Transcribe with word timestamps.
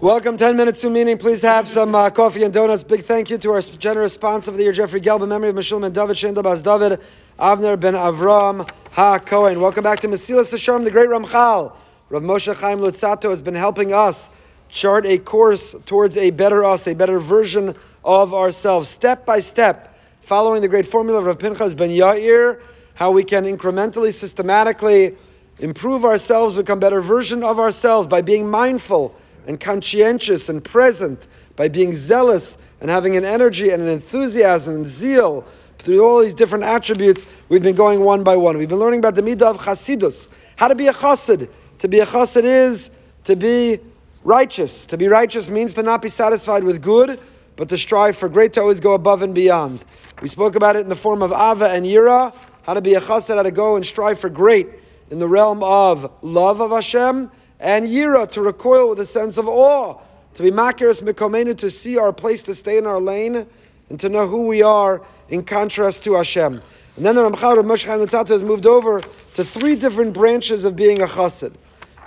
Welcome, 0.00 0.38
10 0.38 0.56
minutes 0.56 0.80
to 0.80 0.88
meaning. 0.88 1.18
Please 1.18 1.42
have 1.42 1.68
some 1.68 1.94
uh, 1.94 2.08
coffee 2.08 2.42
and 2.42 2.54
donuts. 2.54 2.82
Big 2.82 3.04
thank 3.04 3.28
you 3.28 3.36
to 3.36 3.52
our 3.52 3.60
generous 3.60 4.14
sponsor 4.14 4.50
of 4.50 4.56
the 4.56 4.62
year, 4.62 4.72
Jeffrey 4.72 4.98
Gelb, 4.98 5.22
in 5.22 5.28
memory 5.28 5.50
of 5.50 5.56
Mishulman 5.56 5.84
and 5.84 5.94
David 5.94 6.16
Shendabas 6.16 6.62
David, 6.62 7.02
Avner 7.38 7.78
ben 7.78 7.92
Avram 7.92 8.66
Ha 8.92 9.18
Cohen. 9.18 9.60
Welcome 9.60 9.84
back 9.84 9.98
to 9.98 10.08
Mesilas 10.08 10.54
Yesharim, 10.54 10.84
the 10.84 10.90
great 10.90 11.10
Ramchal. 11.10 11.76
Rav 12.08 12.22
Moshe 12.22 12.56
Chaim 12.56 12.78
Luzzatto 12.78 13.28
has 13.28 13.42
been 13.42 13.54
helping 13.54 13.92
us 13.92 14.30
chart 14.70 15.04
a 15.04 15.18
course 15.18 15.74
towards 15.84 16.16
a 16.16 16.30
better 16.30 16.64
us, 16.64 16.86
a 16.86 16.94
better 16.94 17.18
version 17.18 17.74
of 18.02 18.32
ourselves, 18.32 18.88
step 18.88 19.26
by 19.26 19.38
step, 19.38 19.98
following 20.22 20.62
the 20.62 20.68
great 20.68 20.86
formula 20.86 21.18
of 21.18 21.26
Rav 21.26 21.38
Pinchas 21.38 21.74
ben 21.74 21.90
Yair, 21.90 22.62
how 22.94 23.10
we 23.10 23.22
can 23.22 23.44
incrementally, 23.44 24.14
systematically 24.14 25.14
improve 25.58 26.06
ourselves, 26.06 26.54
become 26.54 26.80
better 26.80 27.02
version 27.02 27.44
of 27.44 27.58
ourselves 27.58 28.06
by 28.06 28.22
being 28.22 28.48
mindful 28.48 29.14
and 29.46 29.58
conscientious 29.60 30.48
and 30.48 30.62
present, 30.62 31.28
by 31.56 31.68
being 31.68 31.92
zealous 31.92 32.58
and 32.80 32.90
having 32.90 33.16
an 33.16 33.24
energy 33.24 33.70
and 33.70 33.82
an 33.82 33.88
enthusiasm 33.88 34.74
and 34.76 34.86
zeal 34.86 35.44
through 35.78 36.04
all 36.04 36.22
these 36.22 36.34
different 36.34 36.64
attributes, 36.64 37.26
we've 37.48 37.62
been 37.62 37.76
going 37.76 38.00
one 38.00 38.22
by 38.22 38.36
one. 38.36 38.58
We've 38.58 38.68
been 38.68 38.78
learning 38.78 39.00
about 39.00 39.14
the 39.14 39.22
midah 39.22 39.42
of 39.42 39.58
chasidus, 39.58 40.28
how 40.56 40.68
to 40.68 40.74
be 40.74 40.88
a 40.88 40.92
chassid. 40.92 41.48
To 41.78 41.88
be 41.88 42.00
a 42.00 42.06
chassid 42.06 42.44
is 42.44 42.90
to 43.24 43.36
be 43.36 43.80
righteous. 44.24 44.84
To 44.86 44.96
be 44.96 45.08
righteous 45.08 45.48
means 45.48 45.74
to 45.74 45.82
not 45.82 46.02
be 46.02 46.08
satisfied 46.08 46.64
with 46.64 46.82
good, 46.82 47.18
but 47.56 47.68
to 47.70 47.78
strive 47.78 48.16
for 48.16 48.28
great, 48.28 48.52
to 48.54 48.60
always 48.60 48.80
go 48.80 48.92
above 48.92 49.22
and 49.22 49.34
beyond. 49.34 49.84
We 50.20 50.28
spoke 50.28 50.54
about 50.54 50.76
it 50.76 50.80
in 50.80 50.88
the 50.88 50.96
form 50.96 51.22
of 51.22 51.32
ava 51.32 51.70
and 51.70 51.86
yira, 51.86 52.34
how 52.62 52.74
to 52.74 52.80
be 52.80 52.94
a 52.94 53.00
chassid, 53.00 53.36
how 53.36 53.42
to 53.42 53.50
go 53.50 53.76
and 53.76 53.84
strive 53.84 54.20
for 54.20 54.28
great 54.28 54.68
in 55.10 55.18
the 55.18 55.28
realm 55.28 55.62
of 55.62 56.10
love 56.22 56.60
of 56.60 56.70
Hashem, 56.70 57.30
and 57.60 57.86
yira, 57.86 58.28
to 58.32 58.40
recoil 58.40 58.88
with 58.88 59.00
a 59.00 59.06
sense 59.06 59.36
of 59.36 59.46
awe, 59.46 60.00
to 60.34 60.42
be 60.42 60.50
makiris 60.50 61.02
mikomenu, 61.02 61.56
to 61.58 61.70
see 61.70 61.98
our 61.98 62.12
place 62.12 62.42
to 62.42 62.54
stay 62.54 62.78
in 62.78 62.86
our 62.86 63.00
lane, 63.00 63.46
and 63.90 64.00
to 64.00 64.08
know 64.08 64.26
who 64.26 64.46
we 64.46 64.62
are 64.62 65.02
in 65.28 65.44
contrast 65.44 66.02
to 66.04 66.14
Hashem. 66.14 66.62
And 66.96 67.06
then 67.06 67.14
the 67.14 67.22
Ramchal 67.22 67.58
of 67.58 67.66
Moshe 67.66 67.84
Chaim 67.84 68.26
has 68.26 68.42
moved 68.42 68.66
over 68.66 69.02
to 69.34 69.44
three 69.44 69.76
different 69.76 70.14
branches 70.14 70.64
of 70.64 70.74
being 70.74 71.02
a 71.02 71.06
chassid. 71.06 71.54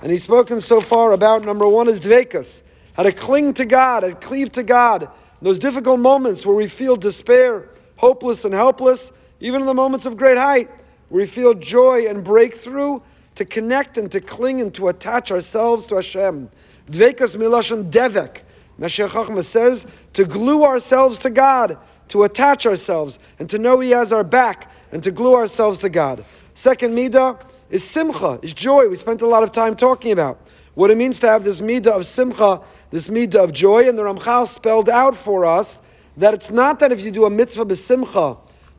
And 0.01 0.11
he's 0.11 0.23
spoken 0.23 0.59
so 0.59 0.81
far 0.81 1.13
about 1.13 1.43
number 1.43 1.67
one 1.67 1.87
is 1.87 1.99
dvekas, 1.99 2.61
how 2.93 3.03
to 3.03 3.11
cling 3.11 3.53
to 3.55 3.65
God, 3.65 4.03
how 4.03 4.09
to 4.09 4.15
cleave 4.15 4.51
to 4.53 4.63
God. 4.63 5.09
Those 5.41 5.59
difficult 5.59 5.99
moments 5.99 6.45
where 6.45 6.55
we 6.55 6.67
feel 6.67 6.95
despair, 6.95 7.69
hopeless 7.97 8.43
and 8.45 8.53
helpless, 8.53 9.11
even 9.39 9.61
in 9.61 9.67
the 9.67 9.73
moments 9.73 10.05
of 10.05 10.17
great 10.17 10.37
height, 10.37 10.69
where 11.09 11.23
we 11.23 11.27
feel 11.27 11.53
joy 11.53 12.07
and 12.07 12.23
breakthrough, 12.23 13.01
to 13.35 13.45
connect 13.45 13.97
and 13.97 14.11
to 14.11 14.21
cling 14.21 14.61
and 14.61 14.73
to 14.75 14.87
attach 14.87 15.31
ourselves 15.31 15.85
to 15.87 15.95
Hashem. 15.95 16.49
Dvekas 16.89 17.35
milashon 17.35 17.89
devek. 17.89 18.41
Mashiach 18.79 19.09
Chachma 19.09 19.43
says 19.43 19.85
to 20.13 20.25
glue 20.25 20.63
ourselves 20.63 21.17
to 21.19 21.29
God, 21.29 21.77
to 22.09 22.23
attach 22.23 22.65
ourselves, 22.65 23.19
and 23.39 23.49
to 23.49 23.57
know 23.57 23.79
He 23.79 23.91
has 23.91 24.11
our 24.11 24.23
back, 24.23 24.71
and 24.91 25.03
to 25.03 25.11
glue 25.11 25.35
ourselves 25.35 25.79
to 25.79 25.89
God. 25.89 26.25
Second 26.53 26.93
midah 26.93 27.39
is 27.69 27.83
simcha, 27.83 28.39
is 28.41 28.53
joy. 28.53 28.87
We 28.87 28.95
spent 28.95 29.21
a 29.21 29.27
lot 29.27 29.43
of 29.43 29.51
time 29.51 29.75
talking 29.75 30.11
about 30.11 30.39
what 30.75 30.91
it 30.91 30.97
means 30.97 31.19
to 31.19 31.27
have 31.27 31.43
this 31.43 31.61
midah 31.61 31.87
of 31.87 32.05
simcha, 32.05 32.61
this 32.89 33.07
midah 33.07 33.43
of 33.43 33.53
joy, 33.53 33.87
and 33.87 33.97
the 33.97 34.03
Ramchal 34.03 34.47
spelled 34.47 34.89
out 34.89 35.15
for 35.15 35.45
us 35.45 35.81
that 36.17 36.33
it's 36.33 36.51
not 36.51 36.79
that 36.79 36.91
if 36.91 37.01
you 37.01 37.11
do 37.11 37.25
a 37.25 37.29
mitzvah 37.29 37.65
besimcha, 37.65 38.37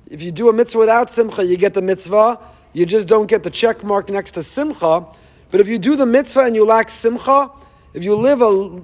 if 0.08 0.22
you 0.22 0.30
do 0.30 0.48
a 0.48 0.52
mitzvah 0.52 0.78
without 0.78 1.10
simcha, 1.10 1.44
you 1.44 1.56
get 1.56 1.74
the 1.74 1.82
mitzvah. 1.82 2.38
You 2.74 2.84
just 2.84 3.06
don't 3.06 3.26
get 3.26 3.42
the 3.42 3.50
check 3.50 3.82
mark 3.82 4.10
next 4.10 4.32
to 4.32 4.42
simcha. 4.42 5.06
But 5.50 5.60
if 5.60 5.68
you 5.68 5.78
do 5.78 5.96
the 5.96 6.04
mitzvah 6.04 6.40
and 6.40 6.54
you 6.54 6.66
lack 6.66 6.90
simcha, 6.90 7.50
if 7.94 8.04
you 8.04 8.16
live 8.16 8.42
a 8.42 8.82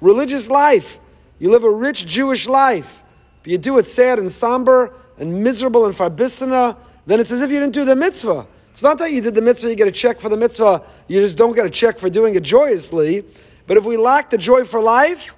religious 0.00 0.48
life, 0.48 0.98
you 1.38 1.50
live 1.50 1.64
a 1.64 1.70
rich 1.70 2.06
Jewish 2.06 2.46
life, 2.46 3.02
but 3.42 3.50
you 3.50 3.58
do 3.58 3.76
it 3.78 3.86
sad 3.88 4.20
and 4.20 4.30
somber 4.30 4.94
and 5.18 5.42
miserable 5.42 5.86
and 5.86 5.94
farbissina, 5.94 6.76
then 7.04 7.18
it's 7.18 7.32
as 7.32 7.42
if 7.42 7.50
you 7.50 7.58
didn't 7.58 7.74
do 7.74 7.84
the 7.84 7.96
mitzvah. 7.96 8.46
It's 8.70 8.82
not 8.82 8.98
that 8.98 9.10
you 9.10 9.20
did 9.20 9.34
the 9.34 9.42
mitzvah, 9.42 9.68
you 9.68 9.74
get 9.74 9.88
a 9.88 9.92
check 9.92 10.20
for 10.20 10.28
the 10.28 10.36
mitzvah, 10.36 10.82
you 11.08 11.20
just 11.20 11.36
don't 11.36 11.54
get 11.54 11.66
a 11.66 11.70
check 11.70 11.98
for 11.98 12.08
doing 12.08 12.36
it 12.36 12.44
joyously. 12.44 13.24
But 13.66 13.76
if 13.76 13.84
we 13.84 13.96
lack 13.96 14.30
the 14.30 14.38
joy 14.38 14.64
for 14.64 14.80
life, 14.80 15.34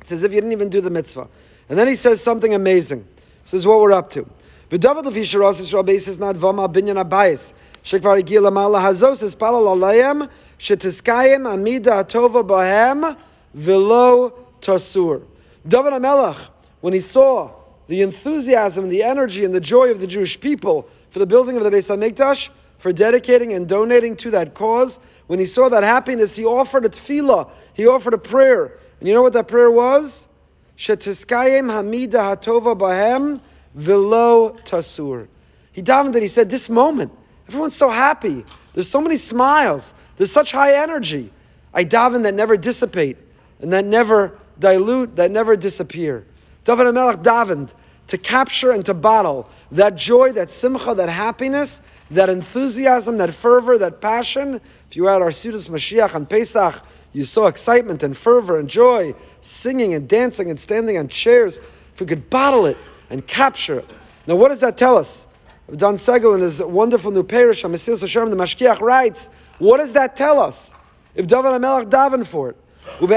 it's 0.00 0.12
as 0.12 0.22
if 0.22 0.32
you 0.32 0.40
didn't 0.40 0.52
even 0.52 0.68
do 0.68 0.80
the 0.80 0.90
mitzvah. 0.90 1.26
And 1.68 1.76
then 1.76 1.88
he 1.88 1.96
says 1.96 2.20
something 2.20 2.54
amazing. 2.54 3.06
This 3.42 3.54
is 3.54 3.66
what 3.66 3.80
we're 3.80 3.92
up 3.92 4.10
to. 4.10 4.28
B'david 4.70 5.04
lefisharosis 5.04 5.72
rabbeis 5.72 6.08
is 6.08 6.18
not 6.18 6.36
vama 6.36 6.68
binyan 6.68 7.02
abayis. 7.02 7.52
Shekvar 7.84 8.20
igil 8.20 8.50
amala 8.50 8.80
hazos 8.80 9.22
is 9.22 9.36
palal 9.36 9.76
alayim 9.76 10.28
shetiskayim 10.58 11.52
amida 11.52 11.90
atova 11.90 12.44
bahem 12.44 13.16
velo 13.54 14.30
tasur. 14.60 15.22
David 15.66 15.92
Amelach, 15.92 16.48
when 16.80 16.92
he 16.92 17.00
saw 17.00 17.50
the 17.88 18.02
enthusiasm, 18.02 18.88
the 18.88 19.02
energy, 19.02 19.44
and 19.44 19.54
the 19.54 19.60
joy 19.60 19.90
of 19.90 20.00
the 20.00 20.06
Jewish 20.06 20.38
people 20.40 20.88
for 21.10 21.18
the 21.20 21.26
building 21.26 21.56
of 21.56 21.62
the 21.62 21.70
Beis 21.70 21.86
Hamikdash, 21.88 22.48
for 22.78 22.92
dedicating 22.92 23.52
and 23.52 23.68
donating 23.68 24.16
to 24.16 24.30
that 24.30 24.54
cause. 24.54 24.98
When 25.26 25.38
he 25.38 25.46
saw 25.46 25.68
that 25.70 25.82
happiness, 25.82 26.36
he 26.36 26.44
offered 26.44 26.84
a 26.84 26.88
tefillah, 26.88 27.50
he 27.74 27.86
offered 27.86 28.14
a 28.14 28.18
prayer. 28.18 28.78
And 29.00 29.08
you 29.08 29.14
know 29.14 29.22
what 29.22 29.32
that 29.32 29.48
prayer 29.48 29.70
was? 29.70 30.28
Shetiskayim 30.76 31.70
hamida 31.70 32.36
hatova 32.36 32.78
bahem 32.78 33.40
Velo 33.76 34.56
tasur. 34.64 35.28
He 35.70 35.82
davened 35.82 36.14
and 36.14 36.22
he 36.22 36.28
said, 36.28 36.48
This 36.48 36.68
moment, 36.68 37.12
everyone's 37.46 37.76
so 37.76 37.90
happy. 37.90 38.44
There's 38.72 38.88
so 38.88 39.00
many 39.00 39.18
smiles. 39.18 39.94
There's 40.16 40.32
such 40.32 40.50
high 40.50 40.82
energy. 40.82 41.30
I 41.72 41.84
daven 41.84 42.22
that 42.22 42.34
never 42.34 42.56
dissipate 42.56 43.18
and 43.60 43.72
that 43.72 43.84
never 43.84 44.38
dilute, 44.58 45.16
that 45.16 45.30
never 45.30 45.56
disappear. 45.56 46.26
David 46.64 46.86
HaMelech 46.86 47.22
davened 47.22 47.74
to 48.06 48.16
capture 48.16 48.72
and 48.72 48.84
to 48.86 48.94
bottle 48.94 49.48
that 49.72 49.96
joy, 49.96 50.32
that 50.32 50.50
simcha, 50.50 50.94
that 50.94 51.08
happiness, 51.08 51.82
that 52.10 52.30
enthusiasm, 52.30 53.18
that 53.18 53.34
fervor, 53.34 53.76
that 53.78 54.00
passion. 54.00 54.60
If 54.88 54.96
you 54.96 55.04
were 55.04 55.10
at 55.10 55.20
our 55.20 55.30
Sudas 55.30 55.68
Mashiach 55.68 56.14
on 56.14 56.24
Pesach, 56.24 56.82
you 57.12 57.24
saw 57.24 57.46
excitement 57.46 58.02
and 58.02 58.16
fervor 58.16 58.58
and 58.58 58.68
joy, 58.68 59.14
singing 59.42 59.94
and 59.94 60.08
dancing 60.08 60.50
and 60.50 60.58
standing 60.58 60.96
on 60.96 61.08
chairs. 61.08 61.58
If 61.94 62.00
we 62.00 62.06
could 62.06 62.30
bottle 62.30 62.66
it, 62.66 62.76
and 63.10 63.26
capture 63.26 63.78
it. 63.78 63.90
Now, 64.26 64.36
what 64.36 64.48
does 64.48 64.60
that 64.60 64.76
tell 64.76 64.96
us? 64.96 65.26
Dan 65.74 65.94
Segel 65.94 66.34
in 66.34 66.40
his 66.40 66.62
wonderful 66.62 67.10
new 67.10 67.24
parish 67.24 67.64
on 67.64 67.72
Mesilas 67.72 68.02
Yesharim, 68.02 68.30
the 68.30 68.36
Mashgiach 68.36 68.80
writes, 68.80 69.28
what 69.58 69.78
does 69.78 69.92
that 69.94 70.16
tell 70.16 70.38
us? 70.38 70.72
If 71.14 71.26
David 71.26 71.46
HaMelech 71.46 71.90
daven 71.90 72.26
for 72.26 72.50
it. 72.50 72.56
If 72.98 73.08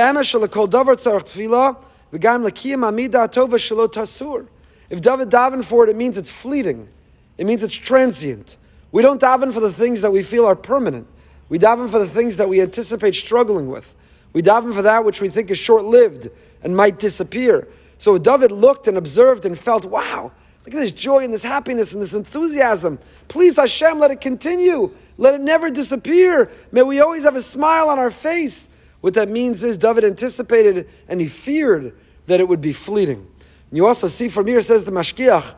David 5.01 5.29
daven 5.29 5.63
for 5.63 5.83
it, 5.83 5.89
it 5.89 5.95
means 5.95 6.17
it's 6.17 6.31
fleeting. 6.31 6.89
It 7.38 7.45
means 7.45 7.61
it's 7.61 7.75
transient. 7.75 8.57
We 8.91 9.03
don't 9.03 9.21
daven 9.21 9.53
for 9.53 9.59
the 9.59 9.71
things 9.71 10.01
that 10.01 10.11
we 10.11 10.23
feel 10.23 10.45
are 10.45 10.56
permanent. 10.56 11.07
We 11.50 11.59
daven 11.59 11.89
for 11.91 12.00
the 12.00 12.07
things 12.07 12.38
that 12.38 12.50
we 12.50 12.61
anticipate 12.61 13.13
struggling 13.13 13.69
with. 13.69 13.95
We 14.33 14.41
daven 14.41 14.73
for 14.73 14.81
that 14.81 15.06
which 15.06 15.21
we 15.21 15.29
think 15.29 15.51
is 15.51 15.59
short 15.59 15.85
lived 15.85 16.29
and 16.63 16.75
might 16.75 16.97
disappear. 16.97 17.67
So 18.00 18.18
David 18.18 18.52
looked 18.52 18.88
and 18.88 18.98
observed 18.98 19.46
and 19.46 19.60
felt, 19.60 19.86
wow, 19.86 20.32
look 20.66 20.74
at 20.74 20.80
this 20.80 20.92
joy 20.92 21.24
and 21.24 21.32
this 21.32 21.44
happiness 21.44 21.94
and 21.94 22.02
this 22.02 22.14
enthusiasm. 22.14 22.98
Please, 23.28 23.58
Hashem, 23.58 24.00
let 24.00 24.10
it 24.10 24.22
continue. 24.22 24.96
Let 25.18 25.36
it 25.36 25.42
never 25.42 25.70
disappear. 25.70 26.50
May 26.72 26.82
we 26.82 27.02
always 27.02 27.24
have 27.24 27.36
a 27.36 27.42
smile 27.44 27.90
on 27.90 28.00
our 28.00 28.10
face. 28.10 28.70
What 29.02 29.14
that 29.14 29.30
means 29.30 29.64
is 29.64 29.78
David 29.78 30.06
anticipated 30.06 30.90
and 31.08 31.22
he 31.22 31.28
feared 31.28 31.94
that 32.28 32.40
it 32.40 32.48
would 32.48 32.62
be 32.62 32.74
fleeting. 32.74 33.28
And 33.70 33.78
you 33.78 33.86
also 33.86 34.08
see 34.08 34.30
from 34.30 34.48
here, 34.48 34.62
says 34.62 34.86
the 34.86 34.92
Mashgiach, 34.92 35.56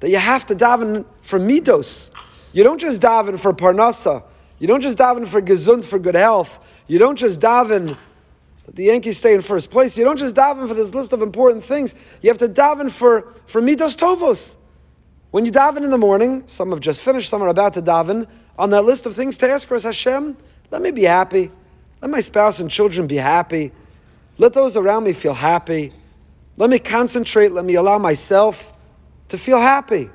that 0.00 0.10
you 0.10 0.18
have 0.18 0.44
to 0.46 0.56
daven 0.56 1.04
for 1.22 1.38
midos. 1.38 2.10
You 2.52 2.64
don't 2.64 2.80
just 2.80 3.00
daven 3.00 3.38
for 3.38 3.52
parnasa. 3.52 4.22
You 4.58 4.66
don't 4.66 4.80
just 4.80 4.98
daven 4.98 5.26
for 5.26 5.40
gesund, 5.40 5.84
for 5.84 5.98
good 5.98 6.14
health. 6.14 6.58
You 6.88 6.98
don't 6.98 7.16
just 7.16 7.40
daven 7.40 7.96
that 8.66 8.76
the 8.76 8.84
Yankees 8.84 9.18
stay 9.18 9.34
in 9.34 9.42
first 9.42 9.70
place. 9.70 9.96
You 9.98 10.04
don't 10.04 10.16
just 10.16 10.34
daven 10.34 10.66
for 10.66 10.74
this 10.74 10.94
list 10.94 11.12
of 11.12 11.22
important 11.22 11.64
things. 11.64 11.94
You 12.22 12.30
have 12.30 12.38
to 12.38 12.48
daven 12.48 12.90
for, 12.90 13.32
for 13.46 13.60
midos 13.60 13.96
tovos. 13.96 14.56
When 15.30 15.44
you 15.44 15.52
daven 15.52 15.84
in 15.84 15.90
the 15.90 15.98
morning, 15.98 16.44
some 16.46 16.70
have 16.70 16.80
just 16.80 17.00
finished, 17.00 17.28
some 17.28 17.42
are 17.42 17.48
about 17.48 17.74
to 17.74 17.82
daven, 17.82 18.26
on 18.58 18.70
that 18.70 18.84
list 18.84 19.06
of 19.06 19.14
things 19.14 19.36
to 19.38 19.50
ask 19.50 19.66
for 19.66 19.74
is 19.74 19.82
Hashem, 19.82 20.36
let 20.70 20.80
me 20.80 20.90
be 20.90 21.02
happy. 21.02 21.50
Let 22.00 22.10
my 22.10 22.20
spouse 22.20 22.60
and 22.60 22.70
children 22.70 23.06
be 23.06 23.16
happy. 23.16 23.72
Let 24.38 24.52
those 24.52 24.76
around 24.76 25.04
me 25.04 25.12
feel 25.12 25.34
happy. 25.34 25.92
Let 26.56 26.70
me 26.70 26.78
concentrate. 26.78 27.52
Let 27.52 27.64
me 27.64 27.74
allow 27.74 27.98
myself 27.98 28.72
to 29.28 29.38
feel 29.38 29.58
happy. 29.58 30.10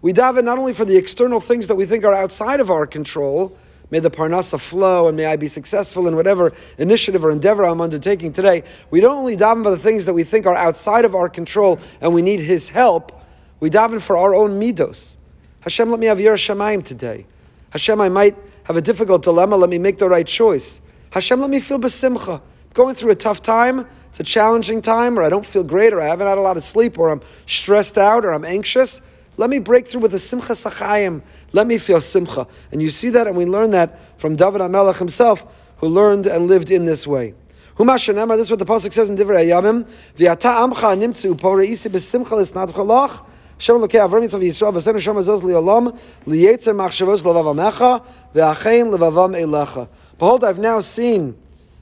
We 0.00 0.12
daven 0.12 0.44
not 0.44 0.58
only 0.58 0.74
for 0.74 0.84
the 0.84 0.96
external 0.96 1.40
things 1.40 1.66
that 1.68 1.74
we 1.74 1.86
think 1.86 2.04
are 2.04 2.14
outside 2.14 2.60
of 2.60 2.70
our 2.70 2.86
control, 2.86 3.56
May 3.90 4.00
the 4.00 4.10
parnasa 4.10 4.58
flow 4.58 5.08
and 5.08 5.16
may 5.16 5.26
I 5.26 5.36
be 5.36 5.48
successful 5.48 6.08
in 6.08 6.16
whatever 6.16 6.52
initiative 6.78 7.24
or 7.24 7.30
endeavor 7.30 7.64
I'm 7.64 7.80
undertaking 7.80 8.32
today. 8.32 8.64
We 8.90 9.00
don't 9.00 9.18
only 9.18 9.36
daven 9.36 9.62
for 9.62 9.70
the 9.70 9.78
things 9.78 10.06
that 10.06 10.14
we 10.14 10.24
think 10.24 10.46
are 10.46 10.54
outside 10.54 11.04
of 11.04 11.14
our 11.14 11.28
control 11.28 11.78
and 12.00 12.14
we 12.14 12.22
need 12.22 12.40
His 12.40 12.68
help. 12.68 13.12
We 13.60 13.70
daven 13.70 14.00
for 14.00 14.16
our 14.16 14.34
own 14.34 14.60
midos. 14.60 15.16
Hashem, 15.60 15.90
let 15.90 16.00
me 16.00 16.06
have 16.06 16.20
your 16.20 16.36
Shemaim 16.36 16.84
today. 16.84 17.26
Hashem, 17.70 18.00
I 18.00 18.08
might 18.08 18.36
have 18.64 18.76
a 18.76 18.80
difficult 18.80 19.22
dilemma. 19.22 19.56
Let 19.56 19.70
me 19.70 19.78
make 19.78 19.98
the 19.98 20.08
right 20.08 20.26
choice. 20.26 20.80
Hashem, 21.10 21.40
let 21.40 21.50
me 21.50 21.60
feel 21.60 21.78
besimcha. 21.78 22.40
going 22.72 22.94
through 22.94 23.12
a 23.12 23.16
tough 23.16 23.40
time, 23.40 23.86
it's 24.10 24.20
a 24.20 24.24
challenging 24.24 24.82
time, 24.82 25.18
or 25.18 25.22
I 25.22 25.28
don't 25.28 25.46
feel 25.46 25.64
great, 25.64 25.92
or 25.92 26.00
I 26.00 26.06
haven't 26.06 26.26
had 26.26 26.38
a 26.38 26.40
lot 26.40 26.56
of 26.56 26.62
sleep, 26.62 26.98
or 26.98 27.10
I'm 27.10 27.20
stressed 27.46 27.98
out, 27.98 28.24
or 28.24 28.32
I'm 28.32 28.44
anxious. 28.44 29.00
Let 29.36 29.50
me 29.50 29.58
break 29.58 29.88
through 29.88 30.00
with 30.00 30.14
a 30.14 30.18
simcha 30.18 30.52
sachayim. 30.52 31.22
Let 31.52 31.66
me 31.66 31.78
feel 31.78 32.00
simcha. 32.00 32.46
And 32.72 32.80
you 32.80 32.90
see 32.90 33.10
that, 33.10 33.26
and 33.26 33.36
we 33.36 33.44
learn 33.44 33.72
that 33.72 33.98
from 34.18 34.36
David 34.36 34.60
HaMelech 34.60 34.98
himself, 34.98 35.44
who 35.78 35.88
learned 35.88 36.26
and 36.26 36.46
lived 36.46 36.70
in 36.70 36.84
this 36.84 37.06
way. 37.06 37.34
This 37.76 38.08
is 38.08 38.50
what 38.50 38.58
the 38.60 38.64
pasuk 38.64 38.92
says 38.92 39.10
in 39.10 39.16
Divrei 39.16 39.46
Yamim. 39.48 39.86
V'ata 40.16 40.68
amcha 40.68 40.96
nimtzu 40.96 41.34
poreisi 41.34 41.90
besimcha 41.90 42.30
lisnadcha 42.30 42.86
loch. 42.86 43.26
Hashem 43.58 43.76
lokei 43.76 44.08
Avram 44.08 44.22
Yitzchak 44.22 44.42
Yisrael 44.42 44.72
v'sen 44.72 44.94
Hashem 44.94 45.16
azos 45.16 45.42
li'olam 45.42 45.98
liyetzer 46.26 46.72
machshavos 46.72 47.22
levavam 47.22 47.72
echa 47.72 48.04
v'achein 48.34 48.96
levavam 48.96 49.34
elecha. 49.36 49.88
Behold, 50.18 50.44
I've 50.44 50.58
now 50.58 50.78
seen 50.78 51.36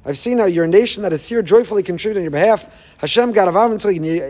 I've 0.04 0.18
seen 0.18 0.38
how 0.38 0.46
your 0.46 0.66
nation 0.66 1.02
that 1.04 1.12
is 1.12 1.26
here 1.26 1.42
joyfully 1.42 1.82
contribute 1.84 2.18
on 2.18 2.22
your 2.22 2.32
behalf. 2.32 2.66
Hashem, 2.98 3.32
God 3.32 3.48
of 3.48 3.54
Avram, 3.54 3.78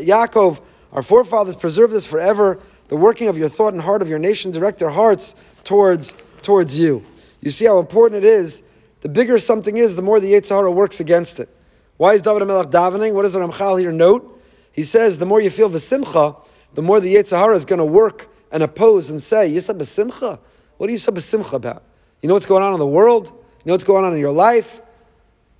Yaakov, 0.04 0.60
our 0.92 1.02
forefathers, 1.02 1.56
preserve 1.56 1.90
this 1.90 2.04
forever. 2.04 2.60
The 2.92 2.98
working 2.98 3.28
of 3.28 3.38
your 3.38 3.48
thought 3.48 3.72
and 3.72 3.80
heart 3.80 4.02
of 4.02 4.10
your 4.10 4.18
nation, 4.18 4.50
direct 4.50 4.78
their 4.78 4.90
hearts 4.90 5.34
towards, 5.64 6.12
towards 6.42 6.76
you. 6.76 7.02
You 7.40 7.50
see 7.50 7.64
how 7.64 7.78
important 7.78 8.22
it 8.22 8.28
is. 8.28 8.62
The 9.00 9.08
bigger 9.08 9.38
something 9.38 9.78
is, 9.78 9.96
the 9.96 10.02
more 10.02 10.20
the 10.20 10.30
Yetzer 10.30 10.70
works 10.70 11.00
against 11.00 11.40
it. 11.40 11.48
Why 11.96 12.12
is 12.12 12.20
David 12.20 12.42
HaMelech 12.42 12.70
davening? 12.70 13.14
What 13.14 13.22
does 13.22 13.32
the 13.32 13.38
Ramchal 13.38 13.80
here 13.80 13.92
note? 13.92 14.38
He 14.72 14.84
says, 14.84 15.16
the 15.16 15.24
more 15.24 15.40
you 15.40 15.48
feel 15.48 15.70
v'simcha, 15.70 16.36
the 16.74 16.82
more 16.82 17.00
the 17.00 17.14
Yetzer 17.14 17.56
is 17.56 17.64
going 17.64 17.78
to 17.78 17.84
work 17.86 18.28
and 18.50 18.62
oppose 18.62 19.08
and 19.08 19.22
say, 19.22 19.50
Yisab 19.50 19.78
b'simcha? 19.78 20.38
What 20.76 20.90
are 20.90 20.92
you 20.92 20.98
so 20.98 21.12
b'simcha 21.12 21.54
about? 21.54 21.84
You 22.20 22.28
know 22.28 22.34
what's 22.34 22.44
going 22.44 22.62
on 22.62 22.74
in 22.74 22.78
the 22.78 22.86
world? 22.86 23.28
You 23.28 23.62
know 23.64 23.72
what's 23.72 23.84
going 23.84 24.04
on 24.04 24.12
in 24.12 24.18
your 24.18 24.32
life? 24.32 24.82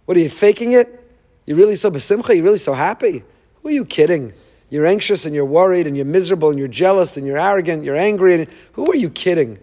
What 0.05 0.19
are 0.19 0.21
you 0.21 0.29
faking 0.29 0.73
it? 0.73 1.03
You're 1.47 1.57
really 1.57 1.77
so 1.77 1.91
besimcha? 1.91 2.35
You're 2.35 2.45
really 2.45 2.59
so 2.59 2.75
happy? 2.75 3.25
Who 3.63 3.69
are 3.71 3.73
you 3.73 3.87
kidding? 3.87 4.35
You're 4.73 4.87
anxious 4.87 5.27
and 5.27 5.35
you're 5.35 5.45
worried 5.45 5.87
and 5.87 5.95
you're 5.95 6.07
miserable 6.07 6.49
and 6.49 6.59
you're 6.59 6.67
jealous 6.67 7.19
and 7.19 7.27
you're 7.27 7.37
arrogant, 7.37 7.85
you're 7.85 7.95
angry. 7.95 8.35
And 8.37 8.47
who 8.73 8.91
are 8.91 8.97
you 8.97 9.11
kidding? 9.11 9.59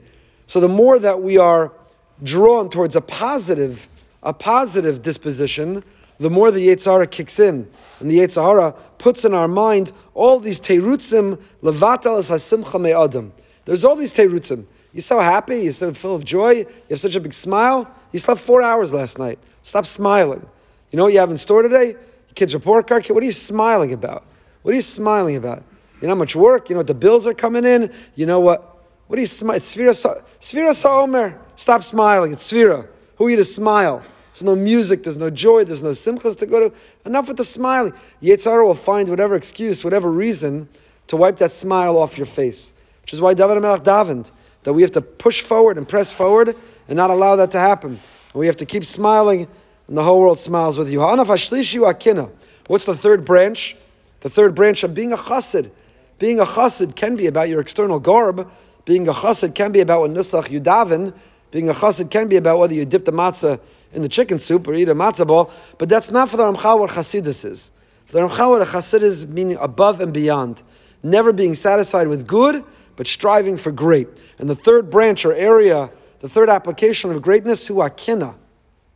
So 0.46 0.60
the 0.60 0.68
more 0.68 1.00
that 1.00 1.24
we 1.24 1.40
are 1.40 1.74
drawn 2.22 2.70
towards 2.70 2.96
a 2.96 3.02
positive, 3.02 3.90
a 4.22 4.34
positive 4.34 5.02
disposition, 5.02 5.84
the 6.20 6.30
more 6.30 6.52
the 6.52 6.68
Yetzer 6.68 6.92
Hara 6.92 7.08
kicks 7.08 7.40
in. 7.40 7.68
And 8.00 8.12
the 8.12 8.20
Yetzer 8.20 8.44
Hara 8.44 8.74
puts 9.00 9.26
in 9.26 9.34
our 9.34 9.48
mind 9.48 9.94
all 10.14 10.40
these 10.40 10.60
terutzim, 10.60 11.42
levatal 11.64 12.20
hasimcha 12.20 12.80
me'adam. 12.80 13.32
There's 13.66 13.84
all 13.84 13.96
these 13.96 14.14
terutzim. 14.14 14.68
You're 14.94 15.02
so 15.02 15.20
happy, 15.20 15.62
you're 15.62 15.72
so 15.72 15.92
full 15.92 16.14
of 16.14 16.24
joy, 16.24 16.52
you 16.52 16.68
have 16.92 17.00
such 17.00 17.16
a 17.16 17.20
big 17.20 17.34
smile. 17.34 17.90
You 18.12 18.20
slept 18.20 18.42
four 18.42 18.62
hours 18.62 18.94
last 18.94 19.18
night. 19.18 19.40
Stop 19.64 19.88
smiling. 19.88 20.48
You 20.92 20.98
know 20.98 21.06
what 21.06 21.14
you 21.14 21.20
have 21.20 21.32
in 21.32 21.38
store 21.38 21.64
today? 21.64 21.94
Your 21.94 22.36
kid's 22.36 22.54
report 22.54 22.88
card. 22.88 23.08
What 23.08 23.24
are 23.24 23.26
you 23.26 23.32
smiling 23.32 23.92
about? 23.92 24.26
What 24.62 24.72
are 24.72 24.76
you 24.76 24.82
smiling 24.82 25.36
about? 25.36 25.64
You 26.02 26.08
know 26.08 26.16
how 26.16 26.20
much 26.20 26.36
work? 26.36 26.70
You 26.70 26.76
know 26.76 26.80
what 26.80 26.88
the 26.88 26.94
bills 26.94 27.28
are 27.28 27.34
coming 27.34 27.66
in? 27.66 27.92
You 28.16 28.26
know 28.26 28.40
what? 28.40 28.78
What 29.08 29.18
are 29.18 29.22
you 29.22 29.26
smiling? 29.26 29.58
It's 29.58 29.76
Sfira, 29.76 30.24
Sfira 30.40 30.74
Sa'omer. 30.74 31.40
Stop 31.56 31.84
smiling. 31.84 32.34
It's 32.34 32.52
Sfira. 32.52 32.88
Who 33.18 33.28
are 33.28 33.30
you 33.30 33.36
to 33.38 33.46
smile? 33.46 34.04
There's 34.32 34.44
no 34.44 34.56
music, 34.56 35.04
there's 35.04 35.18
no 35.18 35.30
joy, 35.30 35.66
there's 35.66 35.84
no 35.84 35.90
simchas 35.90 36.38
to 36.38 36.46
go 36.46 36.70
to. 36.70 36.76
Enough 37.06 37.28
with 37.28 37.38
the 37.38 37.44
smiling. 37.44 37.94
Yetzer 38.22 38.64
will 38.66 38.76
find 38.76 39.10
whatever 39.10 39.36
excuse, 39.36 39.84
whatever 39.84 40.10
reason 40.10 40.70
to 41.08 41.18
wipe 41.18 41.38
that 41.38 41.52
smile 41.52 41.98
off 41.98 42.18
your 42.18 42.28
face. 42.28 42.72
Which 43.02 43.14
is 43.14 43.20
why 43.20 43.34
David 43.34 43.58
HaMelech 43.58 43.84
davened 43.84 44.32
that 44.64 44.74
we 44.74 44.82
have 44.84 44.92
to 44.92 45.02
push 45.02 45.42
forward 45.42 45.78
and 45.78 45.88
press 45.88 46.12
forward 46.12 46.56
and 46.88 46.96
not 46.96 47.10
allow 47.10 47.36
that 47.38 47.52
to 47.52 47.60
happen. 47.60 47.92
And 47.92 48.34
we 48.34 48.46
have 48.46 48.58
to 48.58 48.66
keep 48.66 48.86
smiling, 48.86 49.48
and 49.88 49.98
the 49.98 50.04
whole 50.04 50.22
world 50.22 50.40
smiles 50.40 50.78
with 50.78 50.90
you. 50.90 51.02
What's 51.02 52.86
the 52.86 52.96
third 52.96 53.26
branch? 53.26 53.76
The 54.22 54.30
third 54.30 54.56
branch 54.56 54.84
of 54.84 54.94
being 54.94 55.14
a 55.14 55.18
chassid. 55.18 55.72
Being 56.18 56.40
a 56.40 56.46
chassid 56.46 56.96
can 56.96 57.16
be 57.16 57.28
about 57.28 57.50
your 57.50 57.62
external 57.62 58.00
garb. 58.00 58.50
Being 58.86 59.08
a 59.08 59.14
chassid 59.14 59.56
can 59.56 59.72
be 59.72 59.80
about 59.80 60.02
what 60.02 60.12
nusach 60.12 60.50
you 60.50 60.60
daven. 60.60 61.14
Being 61.52 61.70
a 61.70 61.74
chassid 61.74 62.12
can 62.12 62.28
be 62.28 62.36
about 62.36 62.60
whether 62.60 62.74
you 62.74 62.86
dip 62.86 63.06
the 63.06 63.12
matzah 63.12 63.60
in 63.94 64.02
the 64.02 64.10
chicken 64.10 64.38
soup 64.38 64.68
or 64.68 64.74
eat 64.74 64.90
a 64.90 64.96
matzah 64.96 65.26
ball. 65.26 65.52
But 65.78 65.90
that's 65.90 66.12
not 66.12 66.30
for 66.30 66.38
the 66.38 66.44
Ramchal 66.44 66.80
what 66.80 66.92
chassidus 66.92 67.46
is. 67.46 67.72
For 68.06 68.14
the 68.14 68.28
Ramchal 68.28 68.50
what 68.50 68.62
a 68.62 68.66
chassid 68.66 69.02
is 69.02 69.26
meaning 69.26 69.58
above 69.60 70.02
and 70.02 70.14
beyond. 70.14 70.62
Never 71.02 71.32
being 71.32 71.56
satisfied 71.56 72.08
with 72.08 72.28
good, 72.28 72.64
but 72.98 73.08
striving 73.08 73.58
for 73.58 73.72
great. 73.72 74.10
And 74.38 74.50
the 74.50 74.56
third 74.56 74.90
branch 74.90 75.26
or 75.26 75.34
area, 75.34 75.90
the 76.20 76.28
third 76.28 76.50
application 76.50 77.12
of 77.12 77.22
greatness, 77.22 77.68
who 77.68 77.80
are 77.80 77.90
kina. 77.90 78.36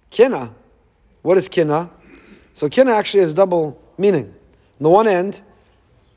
Kina. 0.10 0.54
What 1.22 1.38
is 1.38 1.48
kina? 1.48 1.90
So 2.54 2.68
kina 2.68 2.92
actually 2.92 3.22
has 3.22 3.34
double 3.34 3.82
meaning. 3.98 4.34
On 4.80 4.84
the 4.84 4.90
one 4.90 5.08
end, 5.08 5.42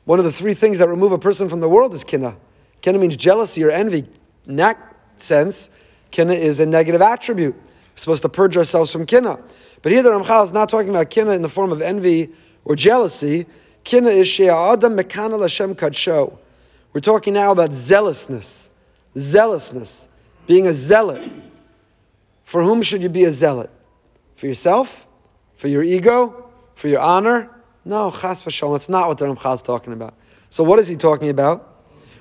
one 0.05 0.19
of 0.19 0.25
the 0.25 0.31
three 0.31 0.53
things 0.53 0.79
that 0.79 0.87
remove 0.87 1.11
a 1.11 1.17
person 1.17 1.49
from 1.49 1.59
the 1.59 1.69
world 1.69 1.93
is 1.93 2.03
kina. 2.03 2.35
Kina 2.81 2.97
means 2.97 3.15
jealousy 3.15 3.63
or 3.63 3.69
envy. 3.69 4.07
In 4.47 4.55
that 4.57 4.95
sense, 5.17 5.69
kina 6.11 6.33
is 6.33 6.59
a 6.59 6.65
negative 6.65 7.01
attribute. 7.01 7.55
We're 7.55 7.97
supposed 7.97 8.21
to 8.23 8.29
purge 8.29 8.57
ourselves 8.57 8.91
from 8.91 9.05
kina. 9.05 9.39
But 9.81 9.91
here 9.91 10.03
the 10.03 10.09
Ramchal 10.09 10.43
is 10.43 10.51
not 10.51 10.69
talking 10.69 10.89
about 10.89 11.09
kina 11.09 11.31
in 11.31 11.41
the 11.41 11.49
form 11.49 11.71
of 11.71 11.81
envy 11.81 12.29
or 12.65 12.75
jealousy. 12.75 13.45
Kina 13.83 14.09
is 14.09 14.27
she'a'adam 14.27 14.97
mekana 14.97 15.39
Hashem 15.41 15.75
kadsho. 15.75 16.37
We're 16.93 17.01
talking 17.01 17.33
now 17.33 17.51
about 17.51 17.73
zealousness 17.73 18.69
zealousness, 19.17 20.07
being 20.45 20.67
a 20.67 20.73
zealot. 20.73 21.29
For 22.43 22.61
whom 22.63 22.81
should 22.81 23.01
you 23.01 23.09
be 23.09 23.25
a 23.25 23.31
zealot? 23.31 23.69
For 24.35 24.47
yourself? 24.47 25.07
For 25.57 25.67
your 25.67 25.83
ego? 25.83 26.49
For 26.75 26.87
your 26.87 27.01
honor? 27.01 27.49
No, 27.87 28.11
chas 28.11 28.43
v'shalom. 28.43 28.73
That's 28.73 28.89
not 28.89 29.07
what 29.07 29.17
the 29.17 29.25
Ramchal 29.25 29.55
is 29.55 29.61
talking 29.61 29.93
about. 29.93 30.13
So 30.49 30.63
what 30.63 30.79
is 30.79 30.87
he 30.87 30.95
talking 30.95 31.29
about? 31.29 31.75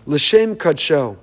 L'shem 0.06 0.56
kadsho, 0.56 1.16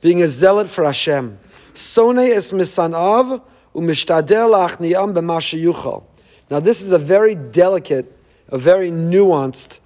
being 0.00 0.22
a 0.22 0.28
zealot 0.28 0.68
for 0.68 0.84
Hashem. 0.84 1.38
Sone 1.74 2.18
es 2.18 2.52
misanav 2.52 3.42
u'mishtadel 3.74 4.68
achniyam 4.68 5.12
b'masha 5.14 6.02
Now 6.50 6.60
this 6.60 6.80
is 6.80 6.92
a 6.92 6.98
very 6.98 7.34
delicate, 7.34 8.16
a 8.48 8.58
very 8.58 8.90
nuanced 8.90 9.80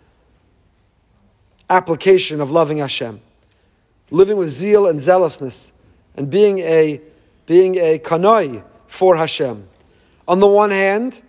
application 1.70 2.40
of 2.40 2.50
loving 2.50 2.78
Hashem 2.78 3.20
living 4.12 4.36
with 4.36 4.50
zeal 4.50 4.86
and 4.86 5.00
zealousness, 5.00 5.72
and 6.16 6.30
being 6.30 6.60
a 6.60 7.00
being 7.46 7.76
a 7.76 7.98
kanoi 7.98 8.62
for 8.86 9.16
Hashem. 9.16 9.66
On 10.28 10.38
the 10.38 10.46
one 10.46 10.70
hand, 10.70 11.22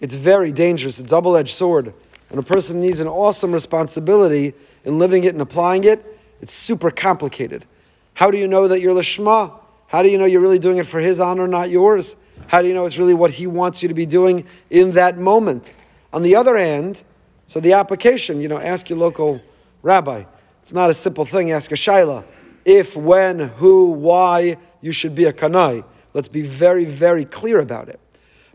it's 0.00 0.14
very 0.14 0.50
dangerous, 0.50 0.98
a 0.98 1.04
double-edged 1.04 1.54
sword, 1.54 1.94
and 2.32 2.40
a 2.40 2.42
person 2.42 2.80
needs 2.80 2.98
an 2.98 3.06
awesome 3.06 3.52
responsibility 3.52 4.54
in 4.84 4.98
living 4.98 5.24
it 5.24 5.34
and 5.34 5.42
applying 5.42 5.84
it. 5.84 6.18
It's 6.40 6.52
super 6.52 6.90
complicated. 6.90 7.66
How 8.14 8.30
do 8.30 8.38
you 8.38 8.48
know 8.48 8.68
that 8.68 8.80
you're 8.80 8.94
lishma? 8.94 9.52
How 9.86 10.02
do 10.02 10.08
you 10.08 10.16
know 10.16 10.24
you're 10.24 10.40
really 10.40 10.58
doing 10.58 10.78
it 10.78 10.86
for 10.86 10.98
His 10.98 11.20
honor, 11.20 11.46
not 11.46 11.68
yours? 11.68 12.16
How 12.46 12.62
do 12.62 12.68
you 12.68 12.74
know 12.74 12.86
it's 12.86 12.96
really 12.96 13.14
what 13.14 13.30
He 13.30 13.46
wants 13.46 13.82
you 13.82 13.88
to 13.88 13.94
be 13.94 14.06
doing 14.06 14.46
in 14.70 14.92
that 14.92 15.18
moment? 15.18 15.74
On 16.12 16.22
the 16.22 16.34
other 16.34 16.56
hand, 16.56 17.02
so 17.46 17.60
the 17.60 17.74
application, 17.74 18.40
you 18.40 18.48
know, 18.48 18.58
ask 18.58 18.88
your 18.88 18.98
local 18.98 19.40
rabbi. 19.82 20.24
It's 20.62 20.72
not 20.72 20.88
a 20.88 20.94
simple 20.94 21.26
thing. 21.26 21.50
Ask 21.50 21.70
a 21.70 21.74
shaila. 21.74 22.24
If, 22.64 22.96
when, 22.96 23.40
who, 23.40 23.90
why 23.90 24.56
you 24.80 24.92
should 24.92 25.14
be 25.14 25.24
a 25.24 25.32
kanai. 25.32 25.84
Let's 26.14 26.28
be 26.28 26.42
very, 26.42 26.86
very 26.86 27.26
clear 27.26 27.60
about 27.60 27.88
it. 27.90 28.00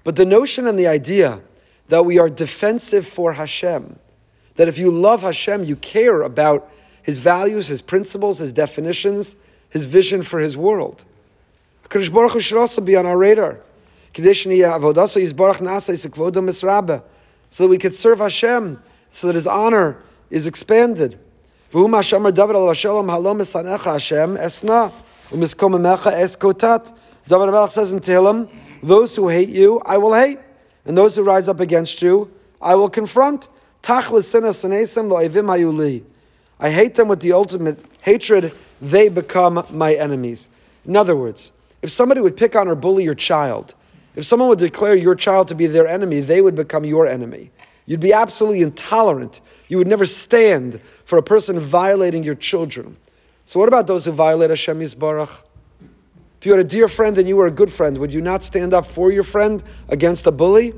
But 0.03 0.15
the 0.15 0.25
notion 0.25 0.67
and 0.67 0.79
the 0.79 0.87
idea 0.87 1.41
that 1.89 2.05
we 2.05 2.19
are 2.19 2.29
defensive 2.29 3.07
for 3.07 3.33
Hashem. 3.33 3.99
That 4.55 4.67
if 4.67 4.77
you 4.77 4.91
love 4.91 5.21
Hashem, 5.21 5.63
you 5.63 5.75
care 5.75 6.21
about 6.21 6.71
his 7.03 7.19
values, 7.19 7.67
his 7.67 7.81
principles, 7.81 8.39
his 8.39 8.51
definitions, 8.51 9.35
his 9.69 9.85
vision 9.85 10.21
for 10.21 10.39
his 10.39 10.57
world. 10.57 11.05
HaKadosh 11.87 12.11
Baruch 12.11 12.33
Hu 12.33 12.39
should 12.39 12.57
also 12.57 12.81
be 12.81 12.95
on 12.95 13.05
our 13.05 13.17
radar. 13.17 13.59
So 14.13 14.23
that 17.63 17.69
we 17.69 17.77
could 17.77 17.95
serve 17.95 18.19
Hashem, 18.19 18.81
so 19.11 19.27
that 19.27 19.35
his 19.35 19.47
honor 19.47 20.03
is 20.29 20.47
expanded. 20.47 21.19
David 27.29 27.69
says 27.69 27.91
in 27.91 27.99
Tehillim, 27.99 28.49
those 28.81 29.15
who 29.15 29.27
hate 29.27 29.49
you, 29.49 29.81
I 29.85 29.97
will 29.97 30.13
hate. 30.13 30.39
And 30.87 30.97
those 30.97 31.15
who 31.15 31.21
rise 31.21 31.47
up 31.47 31.59
against 31.59 32.01
you, 32.01 32.31
I 32.61 32.73
will 32.75 32.89
confront. 32.89 33.49
I 33.83 34.01
hate 36.71 36.95
them 36.95 37.07
with 37.07 37.19
the 37.19 37.33
ultimate 37.33 37.85
hatred. 38.01 38.53
They 38.81 39.09
become 39.09 39.65
my 39.69 39.93
enemies. 39.93 40.47
In 40.85 40.95
other 40.95 41.15
words, 41.15 41.51
if 41.81 41.91
somebody 41.91 42.21
would 42.21 42.37
pick 42.37 42.55
on 42.55 42.67
or 42.67 42.75
bully 42.75 43.03
your 43.03 43.13
child, 43.13 43.75
if 44.15 44.25
someone 44.25 44.49
would 44.49 44.59
declare 44.59 44.95
your 44.95 45.13
child 45.13 45.49
to 45.49 45.55
be 45.55 45.67
their 45.67 45.87
enemy, 45.87 46.21
they 46.21 46.41
would 46.41 46.55
become 46.55 46.85
your 46.85 47.05
enemy. 47.05 47.51
You'd 47.85 47.99
be 47.99 48.13
absolutely 48.13 48.61
intolerant. 48.61 49.41
You 49.67 49.77
would 49.77 49.87
never 49.87 50.05
stand 50.05 50.79
for 51.05 51.17
a 51.17 51.23
person 51.23 51.59
violating 51.59 52.23
your 52.23 52.35
children. 52.35 52.97
So, 53.45 53.59
what 53.59 53.67
about 53.67 53.87
those 53.87 54.05
who 54.05 54.11
violate 54.11 54.49
Hashem 54.49 54.79
Yisbarach? 54.79 55.29
If 56.39 56.45
you 56.45 56.51
had 56.51 56.61
a 56.61 56.63
dear 56.63 56.87
friend 56.87 57.17
and 57.17 57.27
you 57.27 57.35
were 57.35 57.47
a 57.47 57.51
good 57.51 57.73
friend, 57.73 57.97
would 57.97 58.13
you 58.13 58.21
not 58.21 58.43
stand 58.43 58.73
up 58.73 58.85
for 58.85 59.11
your 59.11 59.23
friend 59.23 59.63
against 59.89 60.27
a 60.27 60.31
bully? 60.31 60.73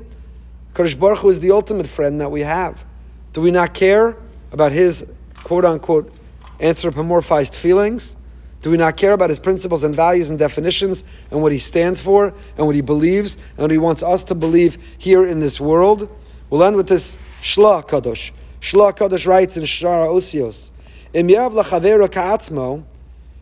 Kodesh 0.74 0.98
Baruch 0.98 1.18
Hu 1.18 1.28
is 1.28 1.40
the 1.40 1.50
ultimate 1.50 1.86
friend 1.86 2.20
that 2.20 2.30
we 2.30 2.40
have. 2.40 2.84
Do 3.32 3.40
we 3.42 3.50
not 3.50 3.74
care 3.74 4.16
about 4.52 4.72
his 4.72 5.04
quote 5.44 5.64
unquote 5.64 6.12
anthropomorphized 6.60 7.54
feelings? 7.54 8.16
Do 8.62 8.70
we 8.70 8.76
not 8.76 8.96
care 8.96 9.12
about 9.12 9.30
his 9.30 9.38
principles 9.38 9.84
and 9.84 9.94
values 9.94 10.30
and 10.30 10.38
definitions 10.38 11.04
and 11.30 11.42
what 11.42 11.52
he 11.52 11.58
stands 11.58 12.00
for 12.00 12.34
and 12.56 12.66
what 12.66 12.74
he 12.74 12.82
believes 12.82 13.36
and 13.56 13.58
what 13.58 13.70
he 13.70 13.78
wants 13.78 14.02
us 14.02 14.24
to 14.24 14.34
believe 14.34 14.78
here 14.98 15.26
in 15.26 15.40
this 15.40 15.60
world? 15.60 16.08
We'll 16.48 16.64
end 16.64 16.76
with 16.76 16.88
this 16.88 17.18
Shla 17.42 17.86
Kadosh. 17.86 18.32
Shla 18.60 18.96
Kadosh 18.96 19.26
writes 19.26 19.56
in 19.56 19.62
Shara 19.64 20.08
Osios, 20.08 20.70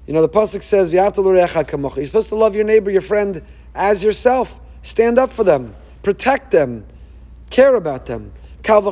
you 0.08 0.14
know, 0.14 0.22
the 0.22 0.28
Pasuk 0.30 0.62
says, 0.62 0.90
You're 0.90 2.06
supposed 2.06 2.28
to 2.30 2.34
love 2.34 2.54
your 2.54 2.64
neighbor, 2.64 2.90
your 2.90 3.02
friend, 3.02 3.42
as 3.74 4.02
yourself. 4.02 4.58
Stand 4.82 5.18
up 5.18 5.30
for 5.30 5.44
them, 5.44 5.76
protect 6.02 6.50
them, 6.50 6.86
care 7.50 7.74
about 7.74 8.06
them. 8.06 8.32
Why 8.64 8.90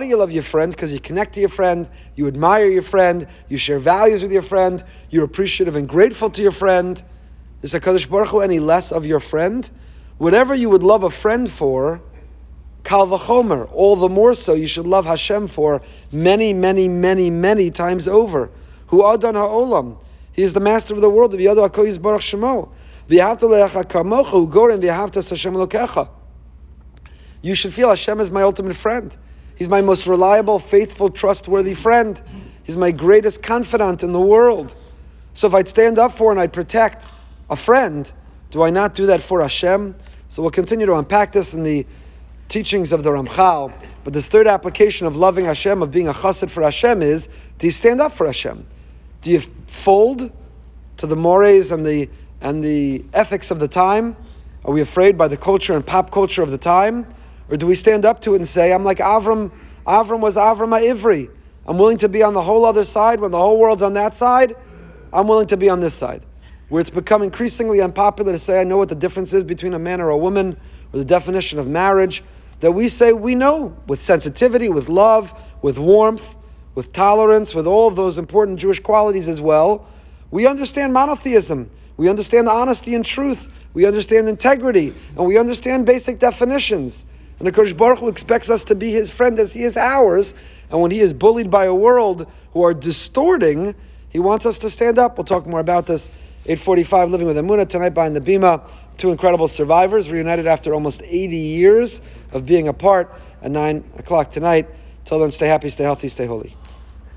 do 0.00 0.06
you 0.06 0.16
love 0.16 0.30
your 0.30 0.42
friend? 0.44 0.70
Because 0.70 0.92
you 0.92 1.00
connect 1.00 1.34
to 1.34 1.40
your 1.40 1.48
friend, 1.48 1.90
you 2.14 2.28
admire 2.28 2.66
your 2.66 2.82
friend, 2.82 3.26
you 3.48 3.56
share 3.56 3.80
values 3.80 4.22
with 4.22 4.30
your 4.30 4.42
friend, 4.42 4.84
you're 5.10 5.24
appreciative 5.24 5.74
and 5.74 5.88
grateful 5.88 6.30
to 6.30 6.40
your 6.40 6.52
friend. 6.52 7.02
Is 7.62 7.74
HaKadosh 7.74 8.08
Baruch 8.08 8.28
Hu 8.28 8.38
any 8.40 8.60
less 8.60 8.92
of 8.92 9.04
your 9.04 9.18
friend? 9.18 9.68
Whatever 10.18 10.54
you 10.54 10.70
would 10.70 10.84
love 10.84 11.02
a 11.02 11.10
friend 11.10 11.50
for, 11.50 12.00
Kal 12.88 13.06
v'chomer, 13.06 13.70
all 13.74 13.96
the 13.96 14.08
more 14.08 14.32
so 14.32 14.54
you 14.54 14.66
should 14.66 14.86
love 14.86 15.04
Hashem 15.04 15.48
for 15.48 15.82
many, 16.10 16.54
many, 16.54 16.88
many, 16.88 17.28
many 17.28 17.70
times 17.70 18.08
over. 18.08 18.48
Hu 18.86 19.06
adan 19.06 19.34
ha'olam. 19.34 19.98
He 20.32 20.42
is 20.42 20.54
the 20.54 20.60
master 20.60 20.94
of 20.94 21.02
the 21.02 21.10
world. 21.10 21.34
V'yadu 21.34 21.68
ha'koyis 21.68 22.00
baruch 22.00 22.22
shemo. 22.22 22.70
V'yahavta 23.10 23.42
le'echa 23.42 23.84
kamocha 23.84 24.32
u'gorim 24.32 24.80
v'yahavta 24.80 25.28
Hashem 25.28 25.52
lokecha. 25.52 26.08
You 27.42 27.54
should 27.54 27.74
feel 27.74 27.90
Hashem 27.90 28.20
is 28.20 28.30
my 28.30 28.40
ultimate 28.40 28.74
friend. 28.74 29.14
He's 29.54 29.68
my 29.68 29.82
most 29.82 30.06
reliable, 30.06 30.58
faithful, 30.58 31.10
trustworthy 31.10 31.74
friend. 31.74 32.22
He's 32.62 32.78
my 32.78 32.90
greatest 32.90 33.42
confidant 33.42 34.02
in 34.02 34.12
the 34.12 34.20
world. 34.20 34.74
So 35.34 35.46
if 35.46 35.52
I'd 35.52 35.68
stand 35.68 35.98
up 35.98 36.12
for 36.12 36.30
and 36.30 36.40
I'd 36.40 36.54
protect 36.54 37.04
a 37.50 37.56
friend, 37.56 38.10
do 38.50 38.62
I 38.62 38.70
not 38.70 38.94
do 38.94 39.04
that 39.06 39.20
for 39.20 39.42
Hashem? 39.42 39.94
So 40.30 40.40
we'll 40.40 40.52
continue 40.52 40.86
to 40.86 40.94
unpack 40.94 41.32
this 41.32 41.52
in 41.52 41.64
the 41.64 41.84
teachings 42.48 42.92
of 42.92 43.02
the 43.02 43.10
Ramchal. 43.10 43.72
But 44.04 44.12
this 44.12 44.28
third 44.28 44.46
application 44.46 45.06
of 45.06 45.16
loving 45.16 45.44
Hashem, 45.44 45.82
of 45.82 45.90
being 45.90 46.08
a 46.08 46.14
chassid 46.14 46.50
for 46.50 46.62
Hashem, 46.62 47.02
is 47.02 47.28
do 47.58 47.66
you 47.66 47.72
stand 47.72 48.00
up 48.00 48.12
for 48.12 48.26
Hashem? 48.26 48.66
Do 49.22 49.30
you 49.30 49.40
fold 49.66 50.32
to 50.96 51.06
the 51.06 51.16
mores 51.16 51.70
and 51.70 51.86
the 51.86 52.08
and 52.40 52.62
the 52.62 53.04
ethics 53.12 53.50
of 53.50 53.58
the 53.58 53.68
time? 53.68 54.16
Are 54.64 54.72
we 54.72 54.80
afraid 54.80 55.16
by 55.16 55.28
the 55.28 55.36
culture 55.36 55.74
and 55.74 55.84
pop 55.84 56.10
culture 56.10 56.42
of 56.42 56.50
the 56.50 56.58
time? 56.58 57.06
Or 57.48 57.56
do 57.56 57.66
we 57.66 57.74
stand 57.74 58.04
up 58.04 58.20
to 58.22 58.34
it 58.34 58.36
and 58.36 58.46
say, 58.46 58.72
I'm 58.72 58.84
like 58.84 58.98
Avram, 58.98 59.50
Avram 59.86 60.20
was 60.20 60.36
Avram 60.36 60.78
Ivri. 60.78 61.30
I'm 61.66 61.78
willing 61.78 61.98
to 61.98 62.08
be 62.08 62.22
on 62.22 62.34
the 62.34 62.42
whole 62.42 62.64
other 62.64 62.84
side 62.84 63.20
when 63.20 63.30
the 63.30 63.38
whole 63.38 63.58
world's 63.58 63.82
on 63.82 63.94
that 63.94 64.14
side. 64.14 64.56
I'm 65.12 65.26
willing 65.26 65.46
to 65.48 65.56
be 65.56 65.68
on 65.68 65.80
this 65.80 65.94
side. 65.94 66.22
Where 66.68 66.80
it's 66.80 66.90
become 66.90 67.22
increasingly 67.22 67.80
unpopular 67.80 68.32
to 68.32 68.38
say, 68.38 68.60
I 68.60 68.64
know 68.64 68.76
what 68.76 68.90
the 68.90 68.94
difference 68.94 69.32
is 69.32 69.44
between 69.44 69.74
a 69.74 69.78
man 69.78 70.00
or 70.00 70.10
a 70.10 70.18
woman, 70.18 70.58
or 70.92 70.98
the 70.98 71.04
definition 71.04 71.58
of 71.58 71.66
marriage, 71.66 72.22
that 72.60 72.72
we 72.72 72.88
say 72.88 73.12
we 73.12 73.34
know 73.34 73.76
with 73.86 74.02
sensitivity, 74.02 74.68
with 74.68 74.88
love, 74.88 75.32
with 75.62 75.78
warmth, 75.78 76.36
with 76.74 76.92
tolerance, 76.92 77.54
with 77.54 77.66
all 77.66 77.88
of 77.88 77.96
those 77.96 78.18
important 78.18 78.58
Jewish 78.58 78.80
qualities 78.80 79.28
as 79.28 79.40
well. 79.40 79.86
We 80.30 80.46
understand 80.46 80.92
monotheism. 80.92 81.70
We 81.96 82.08
understand 82.08 82.48
honesty 82.48 82.94
and 82.94 83.04
truth. 83.04 83.48
We 83.74 83.86
understand 83.86 84.28
integrity. 84.28 84.94
And 85.16 85.26
we 85.26 85.38
understand 85.38 85.86
basic 85.86 86.18
definitions. 86.18 87.04
And 87.38 87.46
the 87.46 87.52
Kodesh 87.52 87.76
Baruch 87.76 87.98
Hu 88.00 88.08
expects 88.08 88.50
us 88.50 88.64
to 88.64 88.74
be 88.74 88.90
his 88.90 89.10
friend 89.10 89.38
as 89.38 89.52
he 89.52 89.62
is 89.62 89.76
ours. 89.76 90.34
And 90.70 90.80
when 90.80 90.90
he 90.90 91.00
is 91.00 91.12
bullied 91.12 91.50
by 91.50 91.64
a 91.64 91.74
world 91.74 92.26
who 92.52 92.62
are 92.62 92.74
distorting, 92.74 93.74
he 94.08 94.18
wants 94.18 94.46
us 94.46 94.58
to 94.58 94.70
stand 94.70 94.98
up. 94.98 95.16
We'll 95.16 95.24
talk 95.24 95.46
more 95.46 95.60
about 95.60 95.86
this. 95.86 96.10
845 96.44 97.10
Living 97.10 97.26
with 97.26 97.36
Emunah 97.36 97.68
tonight 97.68 97.90
behind 97.90 98.16
the 98.16 98.20
Bima. 98.20 98.68
Two 98.98 99.12
incredible 99.12 99.48
survivors 99.48 100.10
reunited 100.10 100.46
after 100.46 100.74
almost 100.74 101.02
80 101.04 101.36
years 101.36 102.00
of 102.32 102.44
being 102.44 102.66
apart 102.66 103.14
at 103.40 103.50
9 103.50 103.92
o'clock 103.96 104.30
tonight. 104.30 104.68
Till 105.04 105.20
then, 105.20 105.30
stay 105.30 105.46
happy, 105.46 105.70
stay 105.70 105.84
healthy, 105.84 106.08
stay 106.08 106.26
holy. 106.26 106.54